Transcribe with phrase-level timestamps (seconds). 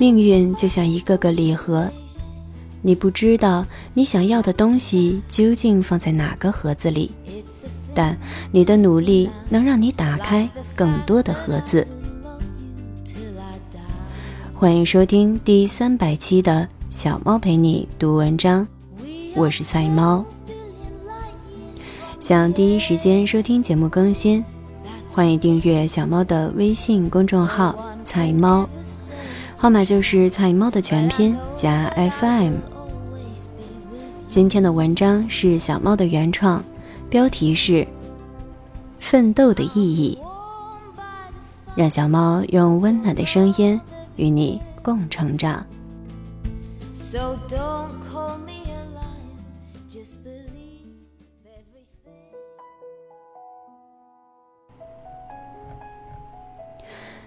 [0.00, 1.86] 命运就像一个个礼盒，
[2.80, 3.62] 你不知道
[3.92, 7.10] 你想要的东西究竟放在哪个盒子里，
[7.94, 8.16] 但
[8.50, 11.86] 你的努力能让你打开更多的盒子。
[14.54, 18.66] 欢迎收听第三百期的小猫陪你读文章，
[19.36, 20.24] 我是菜猫。
[22.20, 24.42] 想第一时间收听节目更新，
[25.10, 28.66] 欢迎订阅小猫的微信公众号“菜猫”。
[29.60, 32.54] 号码就是菜猫的全拼加 FM。
[34.30, 36.64] 今天的文章是小猫的原创，
[37.10, 37.72] 标题是
[38.98, 40.18] 《奋斗的意义》。
[41.76, 43.78] 让小猫用温暖的声音
[44.16, 45.62] 与你共成长。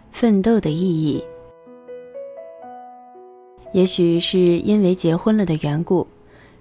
[0.09, 1.23] 奋斗的意义。
[3.73, 6.05] 也许是因为结婚了的缘故，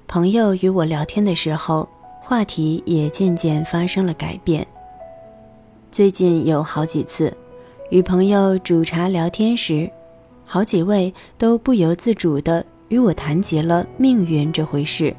[0.09, 1.87] 朋友与我聊天的时候，
[2.23, 4.67] 话题也渐渐发生了改变。
[5.91, 7.31] 最近有好几次，
[7.91, 9.91] 与朋友煮茶聊天时，
[10.47, 15.15] 好几位都不由自主地与我谈及了命运这回事。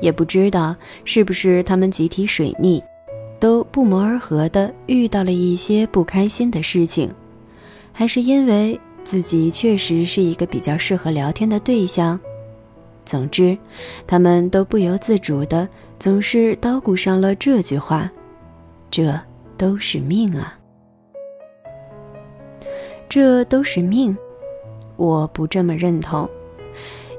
[0.00, 2.82] 也不知道是不是他们集体水逆，
[3.38, 7.12] 都不谋而合地遇到了一些不开心的事情，
[7.92, 8.80] 还是因为。
[9.08, 12.20] 自己确实是一个比较适合聊天的对象。
[13.06, 13.56] 总之，
[14.06, 15.66] 他们都不由自主的
[15.98, 18.12] 总是叨咕上了这句话
[18.92, 19.18] ：“这
[19.56, 20.58] 都是命啊！”
[23.08, 24.14] 这都是命，
[24.96, 26.28] 我不这么认同，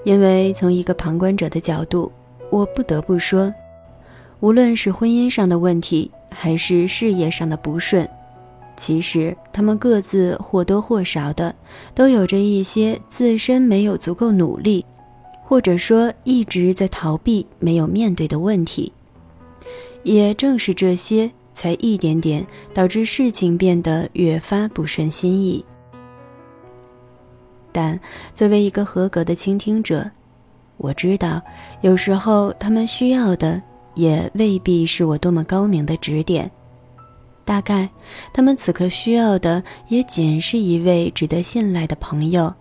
[0.03, 2.11] 因为从一个旁观者的角度，
[2.51, 3.51] 我不得不说，
[4.41, 8.07] 无论是婚姻上的问题，还是事业上的不顺。
[8.77, 11.53] 其实，他们各自或多或少的
[11.93, 14.85] 都有着一些自身没有足够努力，
[15.43, 18.89] 或者说一直在逃避、没有面对的问题。
[20.03, 25.65] 也正是这些，才一点点导致事情变得越发不顺心意。
[27.73, 27.99] 但
[28.33, 30.09] 作为一个合格的倾听者，
[30.77, 31.41] 我知道，
[31.81, 33.61] 有时候他们需要的
[33.95, 36.49] 也未必是我多么高明的指点。
[37.49, 37.89] 大概，
[38.31, 42.53] 他们此刻需要的也仅是一位值得信赖的朋友，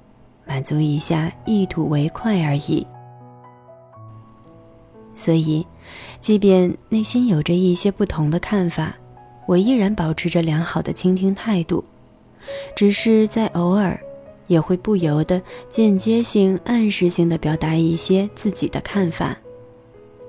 [0.46, 2.86] 满足一下一吐为快而已。
[5.14, 5.66] 所以，
[6.22, 8.96] 即便内心有着一些不同的看法，
[9.46, 11.84] 我依然保持着良好的倾听态度，
[12.74, 14.00] 只是在偶尔，
[14.46, 15.38] 也会不由得
[15.68, 19.36] 间接性、暗示性的表达一些自己的看法。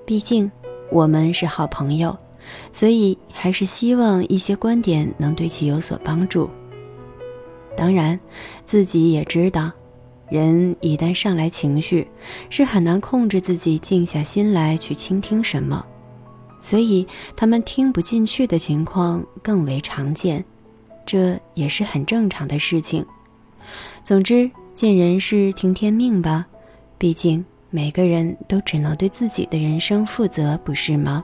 [0.06, 0.52] 毕竟，
[0.92, 2.14] 我们是好朋友。
[2.72, 6.50] 所以，还是希望一些观点能对其有所帮助。
[7.76, 8.20] 当然，
[8.66, 9.72] 自己也知道，
[10.30, 12.08] 人一旦上来情绪，
[12.50, 15.86] 是很难控制自己静下心来去倾听什么，
[16.62, 20.44] 所以他们听不进去的情况更为常见，
[21.06, 23.06] 这也是很正常的事情。
[24.04, 26.46] 总之，见人是听天命吧，
[26.98, 31.24] 毕竟每个人都只能对自己的人生负责，不是吗？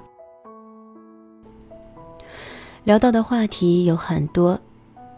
[2.86, 4.60] 聊到的话题有很多，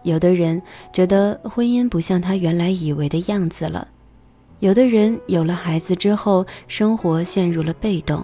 [0.04, 0.62] 有的人
[0.94, 3.86] 觉得婚姻不像他原来以为的样子了，
[4.60, 8.24] 有的人有了孩子之后生活陷入了被动，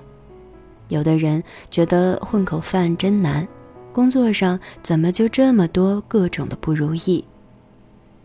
[0.88, 3.46] 有的人觉得混口饭真难，
[3.92, 7.22] 工作上怎么就这么多各种的不如意，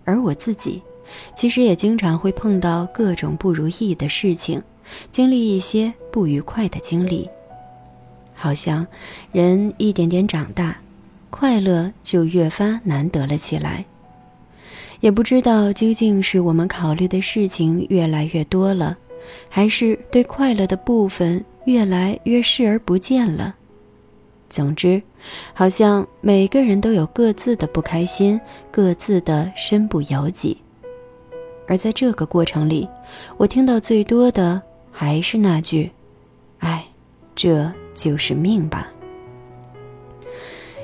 [0.05, 0.81] 而我自己，
[1.35, 4.63] 其实也经常会碰到各种不如意的事情，
[5.11, 7.29] 经历一些不愉快的经历，
[8.35, 8.87] 好像
[9.33, 10.79] 人一点点长大。
[11.31, 13.85] 快乐就越发难得了起来。
[15.01, 18.97] 也不知道究竟是我们考虑的事情越来越多了，
[19.49, 23.55] 还是对快乐的部分越来越视而不见了。
[24.51, 25.01] 总之，
[25.53, 30.59] 好像每个人都有各自的不开心，各自的身不由己。
[31.69, 32.89] 而在这个过程里，
[33.37, 34.61] 我听到最多的
[34.91, 35.93] 还是那句
[36.59, 36.85] ：“哎，
[37.37, 38.89] 这就是命吧。”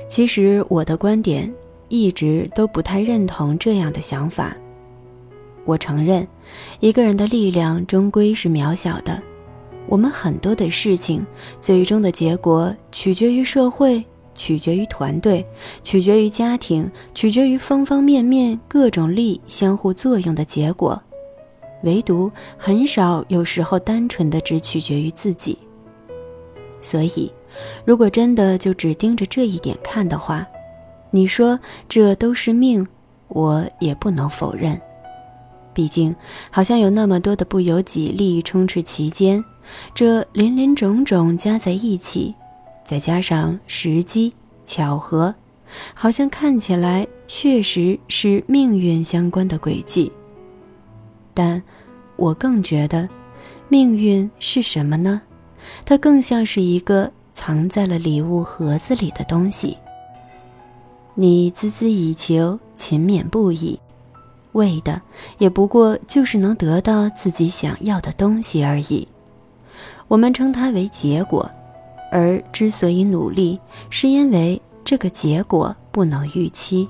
[0.07, 1.51] 其实我的观点
[1.89, 4.55] 一直都不太认同这样的想法。
[5.65, 6.25] 我承认，
[6.79, 9.21] 一个人的力量终归是渺小的。
[9.87, 11.25] 我们很多的事情，
[11.59, 14.03] 最终的结果取决于社会，
[14.35, 15.45] 取决于团队，
[15.83, 21.01] 取决于家庭，取决于方方面面各种力相互作用的结果。
[21.83, 25.57] 唯独很少有时候单纯的只取决于自己。
[26.79, 27.31] 所以。
[27.85, 30.45] 如果真的就只盯着这一点看的话，
[31.11, 32.85] 你说这都是命，
[33.27, 34.79] 我也不能否认。
[35.73, 36.15] 毕竟，
[36.49, 39.43] 好像有那么多的不由己力充斥其间，
[39.93, 42.33] 这林林种种加在一起，
[42.85, 44.33] 再加上时机
[44.65, 45.35] 巧合，
[45.93, 50.11] 好像看起来确实是命运相关的轨迹。
[51.33, 51.61] 但，
[52.15, 53.09] 我更觉得，
[53.67, 55.21] 命运是什么呢？
[55.83, 59.77] 它更像是一个藏在了礼物盒子里的东西。
[61.13, 63.79] 你孜孜以求，勤勉不已。
[64.53, 65.01] 为的
[65.37, 69.05] 也不过就是能得到自己想要的东西而已，
[70.07, 71.51] 我们称它为结果，
[72.09, 73.59] 而之所以努力，
[73.89, 76.87] 是因为这个结果不能预期。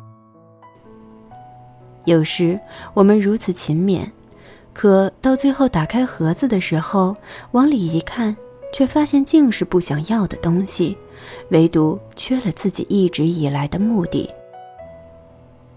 [2.03, 2.59] 有时
[2.94, 4.07] 我们如此勤勉，
[4.71, 7.15] 可到最后打开盒子的时候，
[7.53, 8.38] 往里一看，
[8.75, 10.98] 却发现竟是不想要的东西，
[11.48, 14.30] 唯独缺了自己一直以来的目的。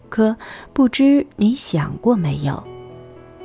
[0.08, 0.34] 可
[0.72, 2.60] 不知你想过没有？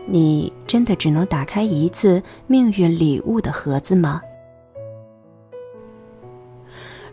[0.08, 4.20] 你真的只能打开一次命运礼物的盒子吗？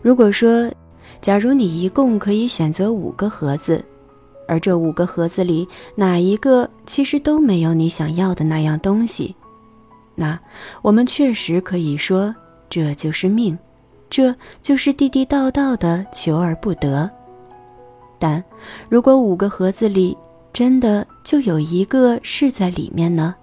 [0.01, 0.67] 如果说，
[1.21, 3.85] 假如你一共可以选择五个盒子，
[4.47, 9.35] 而这五个盒子里哪一个其实都没有你想要的那样东西，
[10.15, 10.39] 那
[10.81, 12.35] 我们确实可以说
[12.69, 13.57] 这就是命，
[14.09, 17.09] 这就是地地道道的求而不得。
[18.19, 18.43] 但，
[18.89, 20.15] 如果五个盒子里
[20.53, 23.35] 真的就有一个是在里面呢？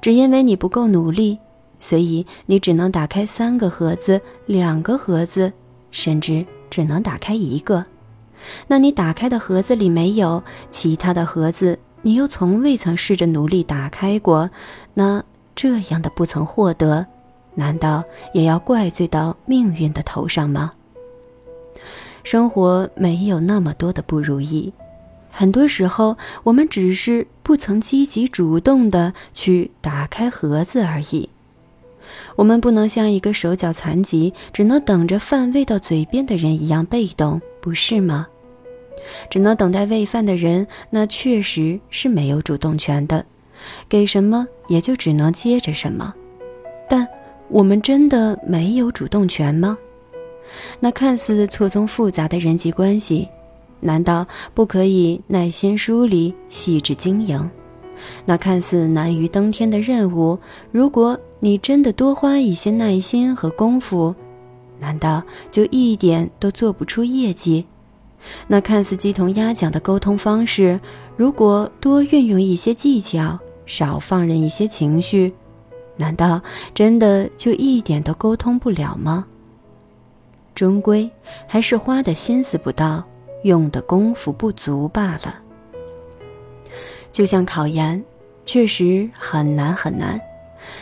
[0.00, 1.38] 只因为你不够努力，
[1.78, 5.52] 所以你只能打开三个盒子、两个盒子，
[5.90, 7.84] 甚至只能打开一个。
[8.66, 14.50] 那你打开的盒子里没有其他的盒子，你又从未曾试着努力打开过，
[14.94, 15.22] 那
[15.54, 17.06] 这样的不曾获得，
[17.54, 20.72] 难道也要怪罪到命运的头上吗？
[22.22, 24.72] 生活没有那么多的不如意，
[25.30, 31.28] 很多时候我们只是不曾积极主动的去打开盒子而已。
[32.36, 38.26] 我们不能像一个手脚残疾、只能等着饭喂到嘴边的人一样被动，不是吗？
[39.28, 43.24] 只能等待喂饭的人，那确实是没有主动权的，
[43.88, 46.14] 给什么也就只能接着什么。
[46.88, 47.06] 但
[47.48, 49.76] 我们真的没有主动权吗？
[50.80, 53.28] 那看似错综复杂的人际关系，
[53.80, 57.50] 难道不可以耐心梳理、细致经营？
[58.26, 60.38] 那看似难于登天的任务，
[60.70, 64.14] 如果你真的多花一些耐心和功夫，
[64.78, 67.64] 难道就一点都做不出业绩？
[68.46, 70.78] 那看似鸡同鸭讲的沟通方式，
[71.16, 75.32] 如果多运用一些技巧，少放任一些情绪，
[75.96, 76.40] 难道
[76.74, 79.26] 真的就一点都沟通不了吗？
[80.54, 81.10] 终归
[81.46, 83.02] 还是花的心思不到，
[83.42, 85.34] 用的功夫不足罢了。
[87.10, 88.02] 就像考研，
[88.44, 90.20] 确实很难很难，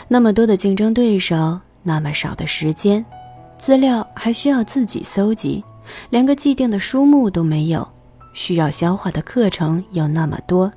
[0.09, 3.05] 那么多的竞争对手，那么少的时间，
[3.57, 5.63] 资料还需要自己搜集，
[6.11, 7.87] 连个既定的书目都没有，
[8.35, 10.73] 需要消化的课程有那么多，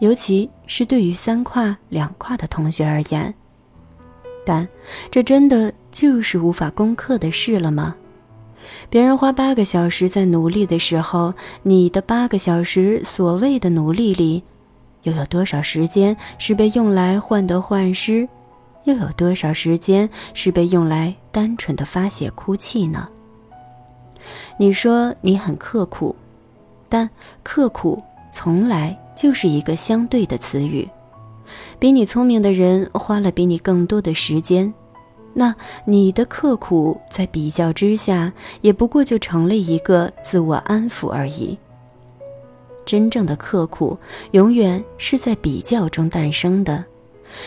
[0.00, 3.34] 尤其是对于三跨两跨的同学而言，
[4.44, 4.66] 但
[5.10, 7.94] 这真的就是无法攻克的事了吗？
[8.88, 14.42] 别人花八个小时在努力的时候，你的八个小时所谓的努力里，
[15.02, 18.28] 又有多少时间是被用来患得患失，
[18.84, 23.08] 又有多少时间是被用来单纯的发泄哭泣呢？
[24.56, 26.14] 你说你很刻苦，
[26.88, 27.10] 但
[27.42, 28.00] 刻苦
[28.32, 30.88] 从来就是一个相对的词语。
[31.78, 34.72] 比你聪明的人花了比你更多的时间。
[35.34, 35.54] 那
[35.86, 41.56] 你的刻苦，在比较之下，也不过就成了一个自我安抚而已。
[42.84, 43.96] 真正的刻苦，
[44.32, 46.84] 永远是在比较中诞生的。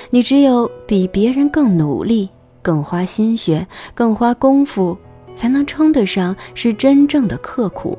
[0.10, 2.28] 你只有比别人更努力、
[2.62, 4.98] 更花心血、更花功夫，
[5.36, 7.98] 才能称得上是真正的刻苦。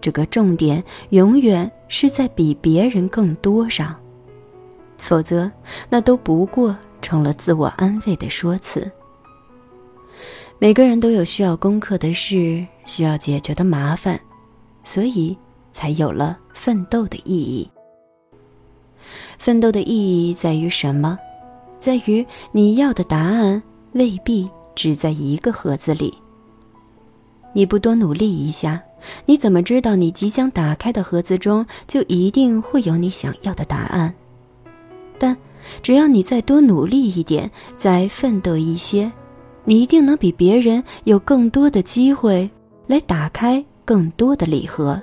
[0.00, 3.94] 这个重点永远是在比别人更多上，
[4.98, 5.50] 否则，
[5.88, 8.90] 那都不过成了自我安慰的说辞。
[10.58, 14.18] 每个人都有需要攻克的事，需要解决的麻烦，
[14.84, 15.36] 所以
[15.70, 17.70] 才有了奋斗的意义。
[19.38, 21.18] 奋斗的意义在于什么？
[21.78, 23.62] 在于你要的答案
[23.92, 26.16] 未必只在一个盒子里。
[27.52, 28.82] 你不多努力一下，
[29.26, 34.14] 你怎么知道你即将打开的盒子中就一定会有你想要的答案？
[35.18, 35.36] 但
[35.82, 39.10] 只要你再多努力一点，再奋斗一些。
[39.64, 42.48] 你一定能比别人有更多的机会
[42.86, 45.02] 来打开更多的礼盒。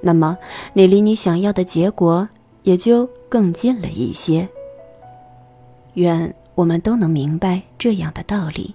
[0.00, 0.38] 那么，
[0.72, 2.28] 你离你想要的结果
[2.62, 4.48] 也就更近了一些。
[5.94, 8.74] 愿我们都能明白这样的道理。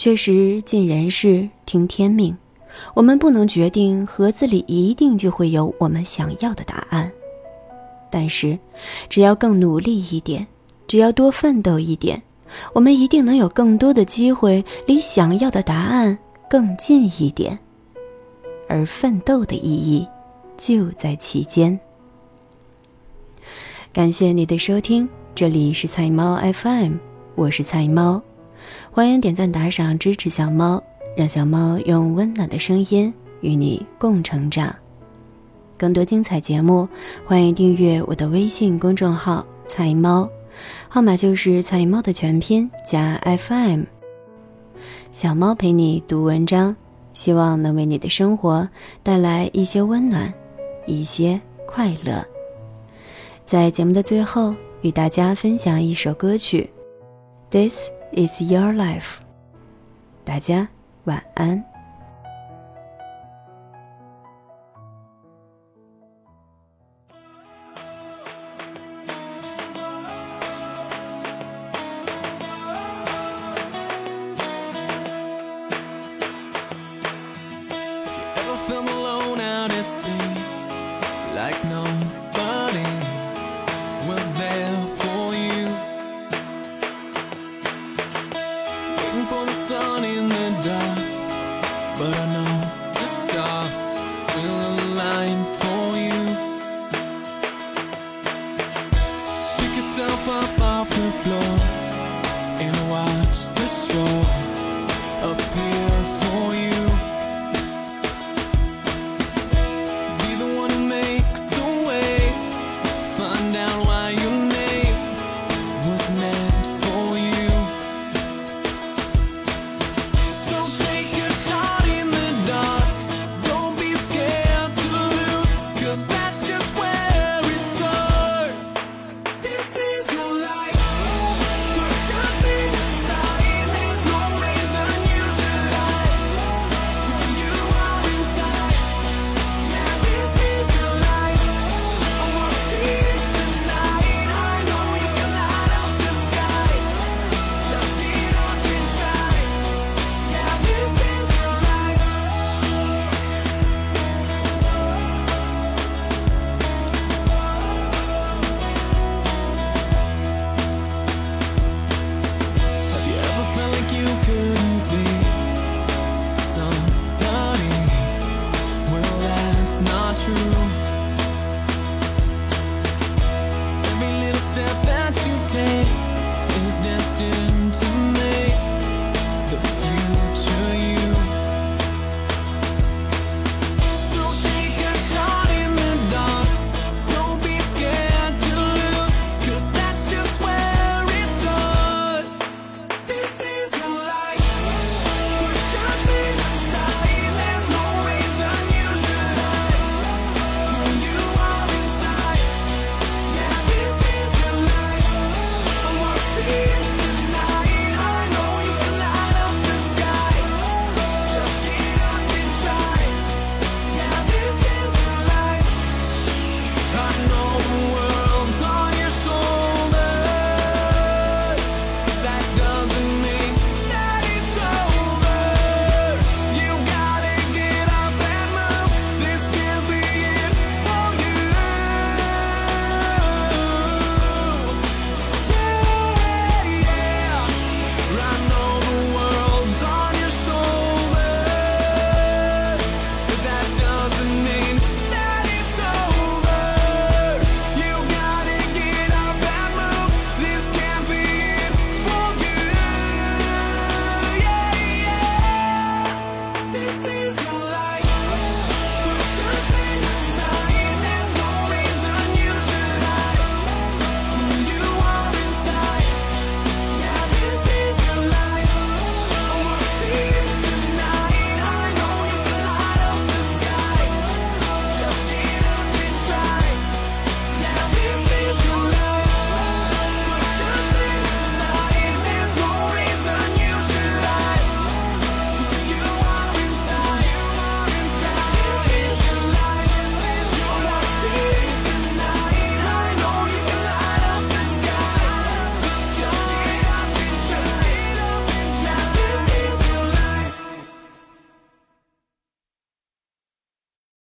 [0.00, 2.34] 确实，尽人事，听天命。
[2.94, 7.12] 我们不能决定盒子里一定就会有我们想要的答案，
[8.10, 8.58] 但是，
[9.10, 10.46] 只要更努力一点，
[10.86, 12.22] 只要多奋斗一点，
[12.72, 17.58] 我们一定能有更多的机会离想要的答案更近一点。
[18.70, 20.08] 而奋斗的意义，
[20.56, 21.78] 就在其间。
[23.92, 26.94] 感谢你的收听，这里是菜猫 FM，
[27.34, 28.22] 我是菜猫，
[28.90, 30.82] 欢迎点赞打赏支持小猫。
[31.16, 34.74] 让小猫用温暖的声音与你共成长。
[35.76, 36.88] 更多精彩节目，
[37.26, 40.28] 欢迎订阅我的微信公众号“菜猫”，
[40.88, 43.82] 号码就是“菜猫”的全拼加 FM。
[45.10, 46.74] 小猫陪你读文章，
[47.12, 48.66] 希望能为你的生活
[49.02, 50.32] 带来一些温暖，
[50.86, 52.24] 一些快乐。
[53.44, 56.70] 在节目的最后，与大家分享一首歌曲，
[57.68, 59.00] 《This It's Your Life》。
[60.24, 60.68] 大家。
[61.04, 61.70] 晚安。